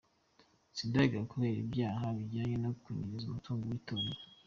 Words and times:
Sindayigaya 0.75 1.29
kubera 1.31 1.57
ibyaha 1.63 2.05
bijyanye 2.17 2.55
no 2.63 2.71
kunyereza 2.81 3.23
umutungo 3.27 3.63
w’itorero. 3.65 4.21